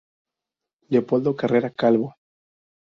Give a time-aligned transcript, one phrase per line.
[0.89, 2.15] Leopoldo Carrera Calvo.